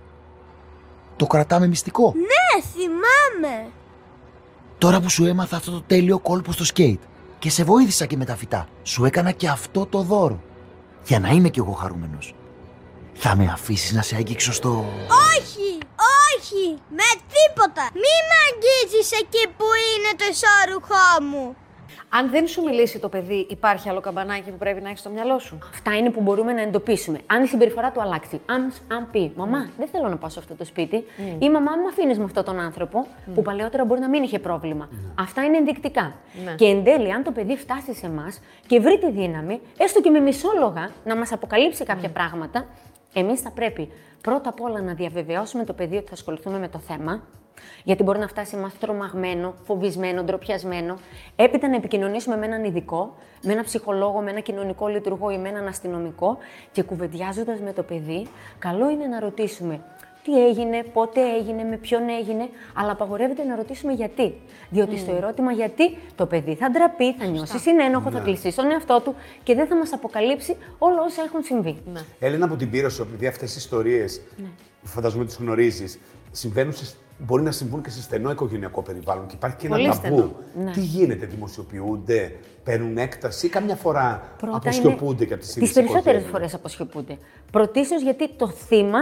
Το 1.16 1.26
κρατάμε 1.26 1.66
μυστικό. 1.66 2.14
Ναι, 2.16 2.62
θυμάμαι. 2.72 3.70
Τώρα 4.78 5.00
που 5.00 5.08
σου 5.10 5.24
έμαθα 5.24 5.56
αυτό 5.56 5.70
το 5.70 5.82
τέλειο 5.82 6.18
κόλπο 6.18 6.52
στο 6.52 6.64
σκέιτ 6.64 7.00
και 7.38 7.50
σε 7.50 7.64
βοήθησα 7.64 8.06
και 8.06 8.16
με 8.16 8.24
τα 8.24 8.36
φυτά, 8.36 8.68
σου 8.82 9.04
έκανα 9.04 9.30
και 9.30 9.48
αυτό 9.48 9.86
το 9.86 10.02
δώρο. 10.02 10.40
Για 11.04 11.20
να 11.20 11.28
είμαι 11.28 11.48
κι 11.48 11.58
εγώ 11.58 11.72
χαρούμενος. 11.72 12.34
Θα 13.14 13.36
με 13.36 13.50
αφήσεις 13.52 13.92
να 13.92 14.02
σε 14.02 14.16
αγγίξω 14.16 14.52
στο... 14.52 14.70
Όχι, 15.36 15.78
όχι, 16.28 16.64
με 16.88 17.08
τίποτα. 17.34 17.82
Μη 18.02 18.14
με 18.28 18.38
αγγίζεις 18.48 19.12
εκεί 19.12 19.44
που 19.56 19.64
είναι 19.88 20.12
το 20.16 20.24
ισόρουχό 20.32 21.22
μου. 21.30 21.56
Αν 22.08 22.30
δεν 22.30 22.46
σου 22.46 22.62
μιλήσει 22.62 22.98
το 22.98 23.08
παιδί, 23.08 23.46
υπάρχει 23.50 23.88
άλλο 23.88 24.00
καμπανάκι 24.00 24.50
που 24.50 24.56
πρέπει 24.56 24.80
να 24.80 24.88
έχεις 24.88 25.00
στο 25.00 25.10
μυαλό 25.10 25.38
σου; 25.38 25.58
Αυτά 25.70 25.96
είναι 25.96 26.10
που 26.10 26.20
μπορούμε 26.20 26.52
να 26.52 26.60
εντοπίσουμε. 26.60 27.18
Αν 27.26 27.42
η 27.42 27.46
συμπεριφορά 27.46 27.90
του 27.90 28.00
αλλάξει. 28.00 28.40
Αν, 28.46 28.72
αν 28.92 29.08
πει, 29.10 29.32
Μαμά, 29.36 29.70
δεν 29.78 29.88
θέλω 29.88 30.08
να 30.08 30.16
πάω 30.16 30.30
σε 30.30 30.38
αυτό 30.38 30.54
το 30.54 30.64
σπίτι, 30.64 31.04
ή 31.38 31.50
Μαμά, 31.50 31.70
μου 31.76 31.88
αφήνεις 31.88 32.18
με 32.18 32.24
αυτόν 32.24 32.44
τον 32.44 32.60
άνθρωπο, 32.60 33.06
που 33.34 33.42
παλαιότερα 33.42 33.84
μπορεί 33.84 34.00
να 34.00 34.08
μην 34.08 34.22
είχε 34.22 34.38
πρόβλημα. 34.38 34.88
Αυτά 35.18 35.44
είναι 35.44 35.56
ενδεικτικά. 35.56 36.14
Ναι. 36.44 36.54
Και 36.54 36.64
εν 36.64 36.84
τέλει, 36.84 37.12
αν 37.12 37.22
το 37.22 37.30
παιδί 37.30 37.56
φτάσει 37.56 37.94
σε 37.94 38.06
εμάς 38.06 38.40
και 38.66 38.80
βρει 38.80 38.98
τη 38.98 39.10
δύναμη, 39.10 39.60
έστω 39.78 40.00
και 40.00 40.10
με 40.10 40.20
μισόλογα, 40.20 40.90
να 41.04 41.16
μας 41.16 41.32
αποκαλύψει 41.32 41.84
κάποια 41.84 42.08
πράγματα, 42.08 42.66
εμείς 43.12 43.40
θα 43.40 43.50
πρέπει 43.50 43.92
πρώτα 44.20 44.48
απ' 44.48 44.60
όλα 44.60 44.80
να 44.80 44.94
διαβεβαιώσουμε 44.94 45.64
το 45.64 45.72
παιδί 45.72 45.96
ότι 45.96 46.06
θα 46.06 46.14
ασχοληθούμε 46.14 46.58
με 46.58 46.68
το 46.68 46.78
θέμα. 46.78 47.22
Γιατί 47.84 48.02
μπορεί 48.02 48.18
να 48.18 48.28
φτάσει 48.28 48.56
εμά 48.56 48.72
τρομαγμένο, 48.80 49.54
φοβισμένο, 49.64 50.22
ντροπιασμένο. 50.22 50.98
Έπειτα 51.36 51.68
να 51.68 51.76
επικοινωνήσουμε 51.76 52.36
με 52.36 52.46
έναν 52.46 52.64
ειδικό, 52.64 53.14
με 53.42 53.52
έναν 53.52 53.64
ψυχολόγο, 53.64 54.20
με 54.20 54.30
έναν 54.30 54.42
κοινωνικό 54.42 54.86
λειτουργό 54.86 55.30
ή 55.30 55.38
με 55.38 55.48
έναν 55.48 55.66
αστυνομικό 55.66 56.38
και 56.72 56.82
κουβεντιάζοντας 56.82 57.60
με 57.60 57.72
το 57.72 57.82
παιδί, 57.82 58.26
καλό 58.58 58.90
είναι 58.90 59.06
να 59.06 59.20
ρωτήσουμε 59.20 59.80
τι 60.26 60.46
έγινε, 60.46 60.82
πότε 60.92 61.20
έγινε, 61.38 61.62
με 61.62 61.76
ποιον 61.76 62.08
έγινε, 62.08 62.48
αλλά 62.74 62.92
απαγορεύεται 62.92 63.44
να 63.44 63.56
ρωτήσουμε 63.56 63.92
γιατί. 63.92 64.34
Διότι 64.70 64.98
στο 64.98 65.14
ερώτημα 65.14 65.52
γιατί 65.52 65.98
το 66.14 66.26
παιδί 66.26 66.54
θα 66.54 66.70
ντραπεί, 66.70 67.14
θα 67.14 67.24
νιώσει 67.24 67.58
συνένοχο, 67.58 68.10
θα 68.10 68.20
κλείσει 68.20 68.50
στον 68.50 68.70
εαυτό 68.70 69.00
του 69.04 69.14
και 69.42 69.54
δεν 69.54 69.66
θα 69.66 69.76
μας 69.76 69.92
αποκαλύψει 69.92 70.56
όλα 70.78 71.02
όσα 71.02 71.22
έχουν 71.22 71.42
συμβεί. 71.42 71.76
Έλληνα 72.18 72.44
από 72.44 72.56
την 72.56 72.70
πείρα 72.70 72.88
σου, 72.88 73.02
επειδή 73.02 73.26
αυτές 73.26 73.54
οι 73.54 73.56
ιστορίες 73.58 74.20
Ναι. 74.36 74.46
φανταζομαι 74.82 75.24
τις 75.24 75.36
γνωρίζεις, 75.36 75.98
συμβαίνουν 76.30 76.72
σε, 76.72 76.94
μπορεί 77.18 77.42
να 77.42 77.50
συμβούν 77.50 77.82
και 77.82 77.90
σε 77.90 78.02
στενό 78.02 78.30
οικογενειακό 78.30 78.82
περιβάλλον 78.82 79.26
και 79.26 79.34
υπάρχει 79.34 79.56
και 79.56 79.66
ένα 79.66 79.76
Πολύ 79.76 79.88
ταμπού. 79.88 79.98
στενό. 80.00 80.32
Ναι. 80.64 80.70
Τι 80.70 80.80
γίνεται, 80.80 81.26
δημοσιοποιούνται, 81.26 82.36
παίρνουν 82.64 82.98
έκταση 82.98 83.46
ή 83.46 83.48
καμιά 83.48 83.76
φορά 83.76 84.22
Πρώτα 84.38 84.56
αποσιωπούνται 84.56 85.14
είναι- 85.16 85.24
και 85.24 85.32
από 85.34 85.42
τις 85.42 85.52
Τις 85.54 85.72
περισσότερες 85.72 86.24
φορές 86.24 86.54
αποσιωπούνται. 86.54 87.18
Πρωτίστως 87.50 88.02
γιατί 88.02 88.28
το 88.36 88.48
θύμα 88.48 88.98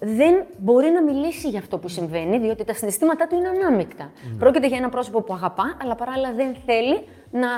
δεν 0.00 0.44
μπορεί 0.58 0.90
να 0.90 1.02
μιλήσει 1.02 1.48
για 1.48 1.58
αυτό 1.58 1.78
που 1.78 1.88
συμβαίνει, 1.88 2.38
διότι 2.38 2.64
τα 2.64 2.74
συναισθήματά 2.74 3.26
του 3.26 3.34
είναι 3.36 3.48
ανάμεικτα. 3.48 4.10
Πρόκειται 4.38 4.66
για 4.66 4.76
ένα 4.76 4.88
πρόσωπο 4.88 5.22
που 5.22 5.34
αγαπά, 5.34 5.76
αλλά 5.82 5.94
παράλληλα 5.94 6.32
δεν 6.32 6.56
θέλει 6.66 7.04
να 7.30 7.48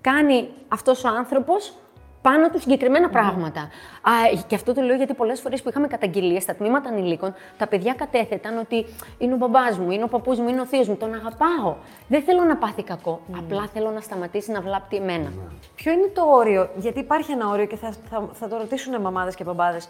κάνει 0.00 0.48
αυτός 0.68 1.04
ο 1.04 1.08
άνθρωπος 1.08 1.74
πάνω 2.22 2.48
του 2.50 2.60
συγκεκριμένα 2.60 3.08
πράγματα. 3.08 3.60
Α, 4.02 4.12
και 4.46 4.54
αυτό 4.54 4.74
το 4.74 4.80
λέω 4.80 4.96
γιατί 4.96 5.14
πολλές 5.14 5.40
φορές 5.40 5.62
που 5.62 5.68
είχαμε 5.68 5.86
καταγγελίες 5.86 6.42
στα 6.42 6.54
τμήματα 6.54 6.88
ανηλίκων, 6.88 7.34
τα 7.58 7.66
παιδιά 7.66 7.94
κατέθεταν 7.94 8.58
ότι 8.58 8.86
είναι 9.18 9.34
ο 9.34 9.36
μπαμπάς 9.36 9.78
μου, 9.78 9.90
είναι 9.90 10.04
ο 10.04 10.08
παππούς 10.08 10.38
μου, 10.38 10.48
είναι 10.48 10.60
ο 10.60 10.66
θείος 10.66 10.88
μου, 10.88 10.96
τον 10.96 11.14
αγαπάω. 11.14 11.74
Δεν 12.08 12.22
θέλω 12.22 12.42
να 12.44 12.56
πάθει 12.56 12.82
κακό. 12.82 13.20
Απλά 13.38 13.68
θέλω 13.72 13.90
να 13.90 14.00
σταματήσει 14.00 14.50
να 14.50 14.60
βλάπτει 14.60 14.96
εμένα. 14.96 15.32
Ποιο 15.74 15.92
είναι 15.92 16.10
το 16.14 16.22
όριο, 16.26 16.68
γιατί 16.76 16.98
υπάρχει 16.98 17.32
ένα 17.32 17.48
όριο 17.48 17.66
και 17.66 17.76
θα, 17.76 17.92
θα, 18.10 18.28
θα 18.32 18.48
το 18.48 18.56
ρωτήσουν 18.56 19.00
μαμάδες 19.00 19.34
και 19.34 19.44
μπαμπάδες, 19.44 19.88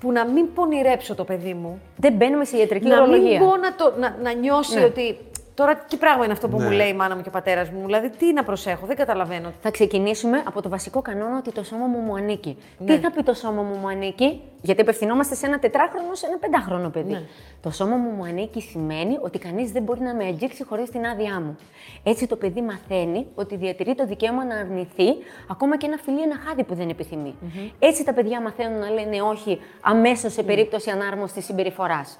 που 0.00 0.12
να 0.12 0.24
μην 0.26 0.52
πονηρέψω 0.54 1.14
το 1.14 1.24
παιδί 1.24 1.54
μου, 1.54 1.80
Δεν 1.96 2.12
μπαίνουμε 2.12 2.44
σε 2.44 2.56
ιατρική 2.56 2.88
να 2.88 2.96
ορολογία. 2.96 3.38
μην 3.38 3.48
μπω 3.48 3.56
να, 3.56 3.74
το, 3.74 3.92
να, 3.98 4.16
να 4.22 4.32
νιώσει 4.32 4.78
Ναι. 4.78 4.84
ότι 4.84 5.18
τώρα 5.54 5.76
τι 5.76 5.96
πράγμα 5.96 6.24
είναι 6.24 6.32
αυτό 6.32 6.48
που 6.48 6.58
Ναι. 6.58 6.64
μου 6.64 6.70
λέει 6.70 6.88
η 6.88 6.94
μάνα 6.94 7.16
μου 7.16 7.22
και 7.22 7.28
ο 7.28 7.30
πατέρας 7.32 7.70
μου, 7.70 7.84
δηλαδή 7.86 8.10
τι 8.10 8.32
να 8.32 8.44
προσέχω, 8.44 8.86
δεν 8.86 8.96
καταλαβαίνω. 8.96 9.52
Θα 9.62 9.70
ξεκινήσουμε 9.70 10.42
από 10.46 10.62
το 10.62 10.68
βασικό 10.68 11.02
κανόνα 11.02 11.36
ότι 11.38 11.52
το 11.52 11.64
σώμα 11.64 11.86
μου 11.86 11.98
μου 11.98 12.14
ανήκει. 12.14 12.56
Ναι. 12.78 12.94
Τι 12.94 13.00
θα 13.02 13.10
πει 13.10 13.22
το 13.22 13.34
σώμα 13.34 13.62
μου 13.62 13.74
μου 13.74 13.88
ανήκει, 13.88 14.40
γιατί 14.62 14.80
απευθυνόμαστε 14.80 15.34
σε 15.34 15.46
ένα 15.46 15.58
τετράχρονο, 15.58 16.14
σε 16.14 16.26
ένα 16.26 16.38
πεντάχρονο 16.38 16.88
παιδί. 16.88 17.12
Ναι. 17.12 17.22
Το 17.62 17.70
σώμα 17.70 17.96
μου 17.96 18.10
μου 18.10 18.24
ανήκει 18.24 18.60
σημαίνει 18.60 19.18
ότι 19.20 19.38
κανείς 19.38 19.72
δεν 19.72 19.82
μπορεί 19.82 20.00
να 20.00 20.14
με 20.14 20.24
αγγίξει 20.24 20.64
χωρίς 20.64 20.90
την 20.90 21.06
άδειά 21.06 21.40
μου. 21.40 21.56
Έτσι 22.02 22.26
το 22.26 22.36
παιδί 22.36 22.62
μαθαίνει 22.62 23.26
ότι 23.34 23.56
διατηρεί 23.56 23.94
το 23.94 24.06
δικαίωμα 24.06 24.44
να 24.44 24.54
αρνηθεί 24.54 25.08
ακόμα 25.50 25.76
και 25.76 25.86
ένα 25.86 25.96
φιλί, 25.96 26.22
ένα 26.22 26.36
χάδι 26.46 26.64
που 26.64 26.74
δεν 26.74 26.88
επιθυμει 26.88 27.34
Έτσι 27.78 28.04
τα 28.04 28.12
παιδιά 28.12 28.40
μαθαίνουν 28.40 28.78
να 28.78 28.90
λένε 28.90 29.20
όχι 29.22 29.60
αμέσως 29.80 30.32
σε 30.32 30.42
περίπτωση 30.42 30.90
ανάρμοστη 30.90 31.42
συμπεριφοράς. 31.42 32.18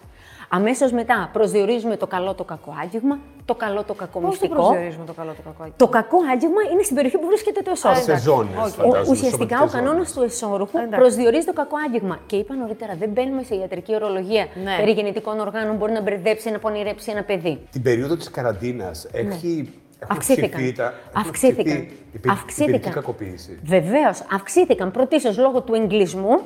Αμέσως 0.54 0.92
μετά 0.92 1.30
προσδιορίζουμε 1.32 1.96
το 1.96 2.06
καλό 2.06 2.34
το 2.34 2.44
κακό 2.44 2.74
άγγιγμα, 2.82 3.18
το 3.44 3.54
καλό 3.54 3.82
το 3.84 3.94
κακό 3.94 4.12
Πώς 4.12 4.22
το 4.22 4.28
μυστικό. 4.28 4.54
προσδιορίζουμε 4.54 5.04
το 5.06 5.12
καλό 5.12 5.30
το 5.32 5.42
κακό. 5.50 5.72
Το 5.76 5.88
κακό 5.88 6.16
άγγιγμα 6.32 6.60
είναι 6.72 6.82
στην 6.82 6.96
περιοχή 6.96 7.18
που 7.18 7.26
βρίσκεται 7.26 7.60
το 7.62 7.70
εσώρουχο. 7.70 8.02
Σε 8.02 8.16
ζώνες, 8.18 8.56
όχι. 8.64 8.70
φαντάζομαι, 8.70 8.98
Ο- 8.98 9.10
Ουσιαστικά 9.10 9.56
ο 9.56 9.58
σωματικές 9.58 9.72
κανόνας 9.80 9.94
ζώνες. 9.94 10.12
του 10.12 10.22
εσώρουχου 10.22 10.78
Εντάξει. 10.78 10.98
προσδιορίζει 11.00 11.46
το 11.46 11.52
κακό 11.52 11.76
άγγιγμα. 11.86 12.18
Και 12.26 12.36
είπα 12.36 12.54
νωρίτερα, 12.54 12.94
δεν 12.98 13.08
μπαίνουμε 13.10 13.42
σε 13.42 13.54
ιατρική 13.54 13.94
ορολογία 13.94 14.46
Ναι. 14.64 14.76
περί 14.78 14.90
γεννητικών 14.90 15.40
οργάνων, 15.40 15.76
μπορεί 15.76 15.92
να 15.92 16.00
μπερδέψει, 16.02 16.50
να 16.50 16.58
πονηρέψει 16.58 17.10
ένα 17.10 17.22
παιδί. 17.22 17.58
Την 17.70 17.82
περίοδο 17.82 18.16
της 18.16 18.30
καραντίνας 18.30 19.04
έχει... 19.12 19.16
έχουν 19.16 19.56
Ναι. 19.58 20.06
Αυξήθηκαν. 20.08 20.50
αυξηθεί 20.50 20.72
τα- 20.72 20.84
έχουν 20.84 21.20
Αυξήθηκαν. 21.20 21.66
αυξηθεί 21.66 21.82
η 22.12 22.18
παιδική- 22.18 22.26
η 22.26 22.30
Αυξήθηκαν. 22.30 22.72
παιδική 22.72 22.90
κακοποίηση. 22.94 23.58
Βεβαίως, 23.64 24.22
αυξήθηκαν 24.32 24.90
πρωτίστως 24.90 25.38
λόγω 25.38 25.60
του 25.62 25.74
εγκλισμού 25.74 26.38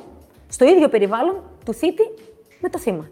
στο 0.47 0.65
ίδιο 0.65 0.87
περιβάλλον 0.89 1.35
του 1.65 1.73
θήτη 1.73 2.03
με 2.59 2.69
το 2.69 2.79
θύμα. 2.79 3.09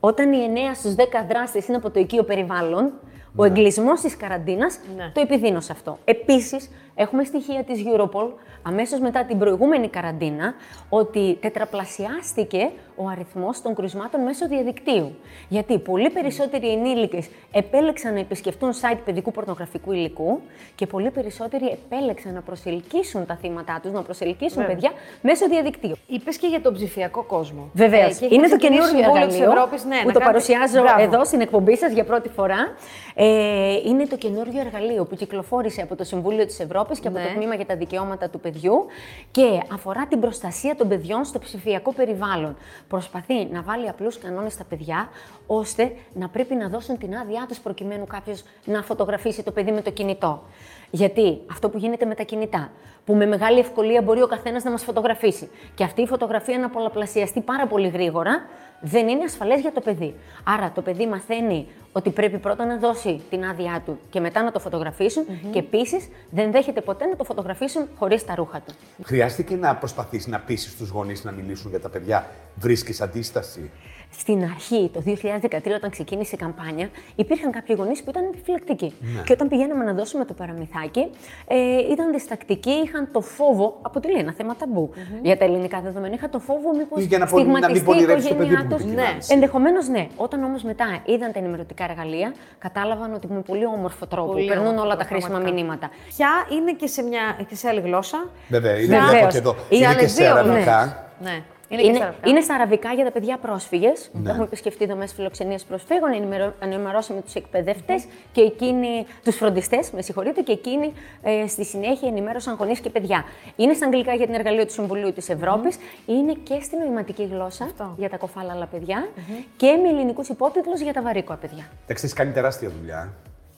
Όταν 0.00 0.32
οι 0.32 0.48
9 0.72 0.74
στους 0.74 0.94
10 0.94 1.02
δράστες 1.28 1.66
είναι 1.66 1.76
από 1.76 1.90
το 1.90 2.00
οικείο 2.00 2.22
περιβάλλον, 2.24 2.92
ο 3.36 3.44
εγκλισμός 3.44 4.00
της 4.00 4.16
καραντίνας 4.16 4.78
Ναι. 4.96 5.10
το 5.14 5.20
επιδίνωσε 5.20 5.72
αυτό. 5.72 5.98
Επίσης, 6.04 6.70
έχουμε 6.94 7.24
στοιχεία 7.24 7.64
της 7.64 7.82
Europol 7.94 8.28
αμέσως 8.62 9.00
μετά 9.00 9.24
την 9.24 9.38
προηγούμενη 9.38 9.88
καραντίνα 9.88 10.54
ότι 10.88 11.38
τετραπλασιάστηκε 11.40 12.70
ο 12.96 13.08
αριθμός 13.08 13.62
των 13.62 13.74
κρουσμάτων 13.74 14.20
μέσω 14.20 14.46
διαδικτύου. 14.48 15.14
Γιατί 15.48 15.78
πολύ 15.78 16.10
περισσότεροι 16.10 16.72
ενήλικες 16.72 17.28
επέλεξαν 17.52 18.12
να 18.14 18.20
επισκεφτούν 18.20 18.72
site 18.72 18.98
παιδικού 19.04 19.30
πορνογραφικού 19.30 19.92
υλικού 19.92 20.40
και 20.74 20.86
πολύ 20.86 21.10
περισσότεροι 21.10 21.66
επέλεξαν 21.66 22.32
να 22.34 22.40
προσελκύσουν 22.40 23.26
τα 23.26 23.36
θύματα 23.36 23.80
τους, 23.82 23.92
να 23.92 24.02
προσελκύσουν 24.02 24.56
Βέβαια. 24.62 24.74
παιδιά 24.74 24.90
μέσω 25.22 25.48
διαδικτύου. 25.48 25.96
Είπες 26.06 26.36
και 26.36 26.46
για 26.46 26.60
τον 26.60 26.74
ψηφιακό 26.74 27.22
κόσμο. 27.22 27.70
Βεβαίως. 27.72 28.16
Ε, 28.16 28.18
και 28.18 28.24
έχει 28.24 28.34
είναι 28.34 28.48
το 28.48 28.56
ξεκινήσει 28.56 28.80
καινούργιο 28.80 29.02
Συμβούλιο 29.04 29.26
της 29.26 29.34
εργαλείο 29.36 29.60
Ευρώπης, 29.62 29.84
ναι, 29.84 30.00
που 30.00 30.06
να 30.06 30.12
το 30.12 30.18
κάνετε- 30.18 30.24
παρουσιάζω 30.48 30.82
Μπράβο. 30.82 31.02
εδώ 31.02 31.24
στην 31.24 31.40
εκπομπή 31.40 31.76
σας 31.76 31.92
για 31.92 32.04
πρώτη 32.04 32.28
φορά. 32.28 32.74
Ε, 33.22 33.80
είναι 33.84 34.06
το 34.06 34.16
καινούργιο 34.16 34.60
εργαλείο 34.60 35.04
που 35.04 35.14
κυκλοφόρησε 35.16 35.82
από 35.82 35.96
το 35.96 36.04
Συμβούλιο 36.04 36.46
της 36.46 36.60
Ευρώπης 36.60 37.00
και 37.00 37.08
από 37.08 37.18
Ναι. 37.18 37.24
το 37.24 37.34
Τμήμα 37.34 37.54
για 37.54 37.66
τα 37.66 37.76
Δικαιώματα 37.76 38.28
του 38.28 38.40
Παιδιού 38.40 38.86
και 39.30 39.60
αφορά 39.72 40.06
την 40.06 40.20
προστασία 40.20 40.76
των 40.76 40.88
παιδιών 40.88 41.24
στο 41.24 41.38
ψηφιακό 41.38 41.92
περιβάλλον. 41.92 42.56
Προσπαθεί 42.88 43.44
να 43.52 43.62
βάλει 43.62 43.88
απλούς 43.88 44.18
κανόνες 44.18 44.52
στα 44.52 44.64
παιδιά, 44.64 45.08
ώστε 45.46 45.92
να 46.12 46.28
πρέπει 46.28 46.54
να 46.54 46.68
δώσουν 46.68 46.98
την 46.98 47.16
άδειά 47.16 47.44
τους 47.48 47.58
προκειμένου 47.58 48.06
κάποιος 48.06 48.42
να 48.64 48.82
φωτογραφίσει 48.82 49.42
το 49.42 49.50
παιδί 49.50 49.72
με 49.72 49.82
το 49.82 49.90
κινητό. 49.90 50.42
Γιατί 50.90 51.38
αυτό 51.50 51.68
που 51.68 51.78
γίνεται 51.78 52.04
με 52.04 52.14
τα 52.14 52.22
κινητά, 52.22 52.70
που 53.04 53.14
με 53.14 53.26
μεγάλη 53.26 53.58
ευκολία 53.58 54.02
μπορεί 54.02 54.22
ο 54.22 54.26
καθένας 54.26 54.64
να 54.64 54.70
μας 54.70 54.82
φωτογραφίσει 54.82 55.50
και 55.74 55.84
αυτή 55.84 56.02
η 56.02 56.06
φωτογραφία 56.06 56.58
να 56.58 56.68
πολλαπλασιαστεί 56.68 57.40
πάρα 57.40 57.66
πολύ 57.66 57.88
γρήγορα, 57.88 58.42
δεν 58.80 59.08
είναι 59.08 59.24
ασφαλές 59.24 59.60
για 59.60 59.72
το 59.72 59.80
παιδί. 59.80 60.14
Άρα 60.44 60.72
το 60.74 60.82
παιδί 60.82 61.06
μαθαίνει 61.06 61.66
ότι 61.92 62.10
πρέπει 62.10 62.38
πρώτα 62.38 62.64
να 62.64 62.76
δώσει 62.78 63.20
την 63.30 63.44
άδειά 63.44 63.82
του 63.86 63.98
και 64.10 64.20
μετά 64.20 64.42
να 64.42 64.52
το 64.52 64.58
φωτογραφισουν 64.58 65.24
και 65.52 65.58
επίσης 65.58 66.08
δεν 66.30 66.50
δέχεται 66.52 66.80
ποτέ 66.80 67.04
να 67.06 67.16
το 67.16 67.24
φωτογραφίσουν 67.24 67.88
χωρίς 67.98 68.24
τα 68.24 68.34
ρούχα 68.34 68.60
του. 68.60 68.74
Χρειάστηκε 69.02 69.56
να 69.56 69.74
προσπαθήσει 69.76 70.30
να 70.30 70.38
πείσει 70.40 70.76
του 70.76 70.88
γονείς 70.92 71.24
να 71.24 71.30
μιλήσουν 71.32 71.70
για 71.70 71.80
τα 71.80 71.88
παιδιά. 71.88 72.26
Βρίσκεις 72.54 73.00
αντίσταση; 73.00 73.70
Στην 74.12 74.42
αρχή, 74.42 74.90
το 74.92 75.02
2013, 75.06 75.74
όταν 75.76 75.90
ξεκίνησε 75.90 76.34
η 76.34 76.38
καμπάνια, 76.38 76.88
υπήρχαν 77.16 77.50
κάποιοι 77.50 77.76
γονείς 77.78 78.02
που 78.02 78.10
ήταν 78.10 78.24
επιφυλακτικοί. 78.24 78.92
Και 79.24 79.32
όταν 79.32 79.48
πηγαίναμε 79.48 79.84
να 79.84 79.92
δώσουμε 79.92 80.24
το 80.24 80.32
παραμυθάκι, 80.34 81.10
ε, 81.46 81.78
ήταν 81.92 82.12
διστακτικοί, 82.12 82.70
είχαν 82.70 83.08
το 83.12 83.20
φόβο, 83.20 83.78
αποτελεί 83.82 84.18
ένα 84.18 84.32
θέμα 84.32 84.56
ταμπού 84.56 84.90
για 85.22 85.36
τα 85.36 85.44
ελληνικά 85.44 85.80
δεδομένα, 85.80 86.14
είχαν 86.14 86.30
το 86.30 86.38
φόβο 86.38 86.76
μήπως 86.76 87.02
Ή 87.02 87.04
για 87.06 87.18
να 87.18 87.26
πο- 87.26 87.38
να 87.38 87.44
μην 87.44 87.52
στιγματιστεί 87.56 87.82
η 87.82 87.84
πονηρεύσει 87.94 88.28
το 88.28 88.34
παιδί 88.34 88.44
οικογένειά 88.52 88.68
που 88.68 88.74
τους. 88.84 88.84
δοκιμάζει. 88.94 89.32
Ενδεχομένως 89.34 89.88
ναι. 89.88 90.06
Όταν 90.16 90.44
όμως 90.44 90.62
μετά 90.62 91.02
είδαν 91.04 91.32
τα 91.32 91.38
ενημερωτικά 91.38 91.79
εργαλεία, 91.84 92.34
κατάλαβαν 92.58 93.14
ότι 93.14 93.26
με 93.26 93.40
πολύ 93.40 93.66
όμορφο 93.66 94.06
τρόπο 94.06 94.32
Πολύ 94.32 94.46
περνούν 94.46 94.66
όμορφο, 94.66 94.84
όλα 94.84 94.96
τα 94.96 95.04
χρήσιμα 95.04 95.28
πραγματικά. 95.30 95.54
μηνύματα. 95.56 95.90
Πια 96.16 96.30
είναι 96.58 96.72
και 96.72 96.86
σε, 96.86 97.02
μια, 97.02 97.36
και 97.48 97.54
σε 97.56 97.68
άλλη 97.68 97.80
γλώσσα; 97.80 98.28
Βέβαια, 98.48 98.76
είναι 98.76 98.86
Βεβαίως. 98.86 99.10
βλέπω 99.10 99.26
και 99.28 99.38
εδώ. 99.38 99.56
Είναι 99.68 99.84
Είναι 99.86 99.94
και 99.94 100.06
σε 100.08 100.22
δύο, 100.24 100.34
ναι. 100.34 100.38
αραβικά. 100.40 101.04
Ναι. 101.22 101.42
Είναι, 101.72 101.80
και 101.82 101.86
Είναι, 101.88 101.96
στα 101.96 102.04
αραβικά. 102.04 102.28
είναι 102.30 102.40
στα 102.40 102.54
αραβικά 102.54 102.92
για 102.92 103.04
τα 103.04 103.10
παιδιά 103.10 103.36
πρόσφυγες. 103.38 104.10
Ναι. 104.12 104.30
Έχουμε 104.30 104.44
επισκεφτεί 104.44 104.86
δομές 104.86 105.12
φιλοξενίας 105.12 105.64
προσφύγων, 105.64 106.12
ενημερω- 106.12 106.54
ενημερώσαμε 106.62 107.20
τους 107.20 107.34
εκπαιδευτέ 107.34 107.94
και 108.32 108.40
εκείνοι, 108.40 109.06
τους 109.24 109.36
φροντιστές, 109.36 109.90
με 109.90 110.02
συγχωρείτε, 110.02 110.40
και 110.40 110.52
εκείνοι 110.52 110.92
ε, 111.22 111.46
στη 111.46 111.64
συνέχεια 111.64 112.08
ενημέρωσαν 112.08 112.54
γονείς 112.58 112.80
και 112.80 112.90
παιδιά. 112.90 113.24
Είναι 113.56 113.72
στα 113.74 113.86
αγγλικά 113.86 114.14
για 114.14 114.26
την 114.26 114.34
εργαλείο 114.34 114.66
του 114.66 114.72
Συμβουλίου 114.72 115.12
της 115.12 115.28
Ευρώπης, 115.28 115.76
είναι 116.06 116.32
και 116.42 116.58
στη 116.62 116.76
νοηματική 116.76 117.28
γλώσσα 117.32 117.64
Αυτό. 117.64 117.94
για 117.98 118.08
τα 118.10 118.16
κοφάλαλα 118.16 118.66
παιδιά 118.66 119.08
και 119.56 119.76
με 119.82 119.88
ελληνικούς 119.88 120.28
υπότιτλους 120.28 120.80
για 120.80 120.92
τα 120.92 121.02
βαρύκοα 121.02 121.36
παιδιά. 121.36 121.64
Εντάξει, 121.84 122.04
έχει 122.04 122.14
κάνει 122.14 122.30
τεράστια 122.32 122.70
δουλειά. 122.80 123.12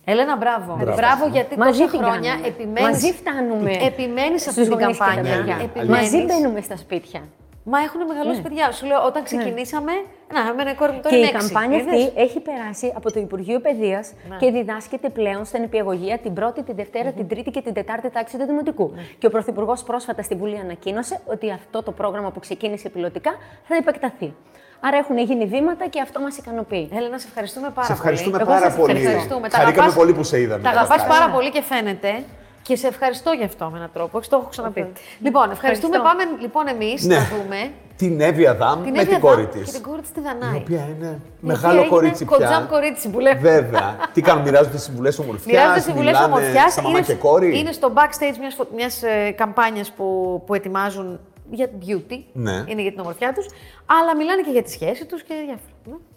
Ελένα, 0.05 0.37
μπράβο. 0.37 0.77
Μπράβο, 0.95 1.27
γιατί 1.33 1.59
Μαζί 1.59 1.79
τόσα 1.81 1.91
την 1.91 2.01
χρόνια 2.03 2.31
κάνουμε. 2.31 2.49
επιμένεις, 2.49 2.91
Μαζί 2.91 3.13
φτάνουμε 3.13 3.71
επιμένεις 3.87 4.43
σε 4.43 4.51
στους 4.51 4.63
αυτή 4.63 4.77
την 4.77 4.81
γονείς 4.85 4.99
και 4.99 5.05
τα 5.05 5.11
καμπάνια. 5.15 5.37
παιδιά. 5.37 5.57
επιμένεις. 5.65 5.91
Μαζί 6.13 6.25
μπαίνουμε 6.25 6.61
στα 6.61 6.77
σπίτια. 6.77 7.21
Μα 7.65 7.79
έχουν 7.79 8.07
μεγαλώσει 8.07 8.41
παιδιά. 8.43 8.71
Σου 8.73 8.87
λέω, 8.87 9.05
όταν 9.05 9.23
ξεκινήσαμε. 9.25 9.93
Να, 10.35 10.41
εμένα 10.51 10.71
η 10.71 10.75
κόρη 10.75 10.93
μου 10.93 11.01
τώρα 11.03 11.09
Και 11.09 11.17
είναι 11.17 11.27
η 11.27 11.31
έξι. 11.35 11.53
καμπάνια 11.53 11.79
Είδες; 11.79 11.93
αυτή 12.05 12.21
έχει 12.21 12.41
περάσει 12.41 12.93
από 12.97 13.13
το 13.13 13.21
Υπουργείο 13.21 13.61
Παιδείας 13.61 14.13
και 14.39 14.51
διδάσκεται 14.51 15.09
πλέον 15.09 15.45
στην 15.45 15.63
Υπηαγωγία 15.63 16.19
την 16.19 16.33
πρώτη, 16.35 16.63
τη 16.63 16.73
δευτερα 16.73 17.13
την 17.13 17.29
τρίτη 17.29 17.51
και 17.51 17.61
την 17.63 17.73
τετάρτη 17.75 18.11
τάξη 18.11 18.39
του 18.39 18.45
Δημοτικού. 18.47 18.93
Και 19.19 19.27
ο 19.27 19.31
Πρωθυπουργός 19.31 19.83
πρόσφατα 19.83 20.23
στη 20.23 20.35
Βουλή 20.35 20.59
ανακοίνωσε 20.59 21.21
ότι 21.27 21.51
αυτό 21.51 21.83
το 21.83 21.91
πρόγραμμα 21.93 22.31
που 22.31 22.41
ξεκίνησε 22.41 22.89
πιλωτικά 22.89 23.31
θα 23.69 23.77
επεκταθεί. 23.77 24.35
Άρα 24.81 24.97
έχουν 24.97 25.19
γίνει 25.19 25.47
βήματα 25.47 25.87
και 25.87 26.01
αυτό 26.01 26.21
μας 26.21 26.37
ικανοποιεί. 26.37 26.89
Έλενα, 26.97 27.19
σε 27.19 27.27
ευχαριστούμε 27.29 27.71
πάρα 27.71 27.87
Σε 27.87 27.93
ευχαριστούμε 27.93 28.39
πολύ. 28.39 28.51
πάρα 28.51 28.71
σας 28.71 28.77
πολύ. 28.79 28.99
Ευχαριστούμε. 29.01 29.49
Τα 29.49 29.57
Χαρήκαμε 29.57 29.81
αγαπάς- 29.87 29.95
πολύ 29.99 30.13
που 30.15 30.23
σε 30.23 30.41
είδαμε. 30.41 30.63
Τα 30.63 30.69
αγαπάς 30.71 30.89
καταρχάς. 30.97 31.19
πάρα 31.19 31.33
πολύ 31.33 31.51
και 31.51 31.63
φαίνεται. 31.63 32.23
Και 32.63 32.77
σε 32.77 32.87
ευχαριστώ 32.87 33.31
γι' 33.31 33.45
αυτό 33.45 33.69
με 33.71 33.77
έναν 33.77 33.91
τρόπο. 33.93 34.19
Όχι, 34.19 34.29
το 34.29 34.37
έχω 34.37 34.49
ξαναπεί. 34.51 34.93
Λοιπόν, 35.21 35.51
ευχαριστούμε. 35.51 35.97
Ευχαριστώ. 35.97 36.27
Πάμε 36.29 36.41
λοιπόν 36.41 36.69
εμείς 36.69 37.05
Ναι. 37.05 37.17
να 37.17 37.23
δούμε 37.37 37.71
Την 37.97 38.21
Εύη 38.21 38.47
Αδάμ 38.47 38.83
την 38.83 38.93
με 38.93 39.01
Εύη 39.01 39.11
την 39.11 39.21
κόρη 39.21 39.43
Αδάμ 39.43 39.51
της. 39.53 39.65
Και 39.65 39.73
την 39.73 39.83
κόρη 39.83 40.01
της 40.01 40.11
τη 40.11 40.21
Η 40.21 40.23
Δανάη. 40.23 40.57
οποία 40.57 40.79
είναι 40.97 41.07
Η 41.07 41.09
οποία 41.09 41.19
μεγάλο 41.41 41.77
έγινε 41.77 41.89
κορίτσι 41.95 42.25
πια. 42.25 42.37
Κοντζάμ 42.37 42.67
κορίτσι 42.67 43.09
που 43.11 43.21
λέμε. 43.21 43.41
Βέβαια. 43.41 43.97
Τι 44.13 44.21
κάνουν, 44.21 44.43
μοιράζονται 44.43 44.79
συμβουλές 44.79 45.19
ομορφιάς. 45.19 45.47
Μοιράζονται 45.47 45.81
συμβουλές 45.81 46.21
ομορφιά. 46.21 46.69
Στα 46.71 46.83
μαμά 46.83 47.01
και 47.01 47.15
κόρη. 47.15 47.59
είναι 47.59 47.73
στο 47.73 47.93
backstage 47.97 48.37
μιας 48.39 48.57
μιας, 48.75 49.03
ε, 49.03 49.31
καμπάνιας 49.31 49.91
που, 49.93 50.07
που 50.47 50.55
ετοιμάζουν 50.55 51.21
για 51.51 51.71
beauty. 51.87 52.19
Ναι. 52.33 52.65
Είναι 52.67 52.83
για 52.83 52.91
την 52.91 53.01
ομορφιά 53.01 53.33
τους. 53.33 53.47
Αλλά 53.87 54.17
μιλάνε 54.17 54.43
και 54.43 54.51
για 54.51 54.63
τη 54.63 54.71
σχέση 54.71 55.05
τους 55.07 55.23
και 55.23 55.35
για. 55.45 55.59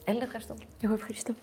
Έλληνα, 0.05 0.23
ευχαριστώ. 0.23 0.53
Εγώ 0.81 0.93
ευχαριστώ. 0.93 1.33